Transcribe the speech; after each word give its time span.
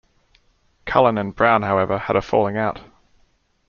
Cullen 0.87 1.19
and 1.19 1.35
Brown, 1.35 1.61
however, 1.61 1.99
had 1.99 2.15
a 2.15 2.23
falling 2.23 2.57
out. 2.57 2.79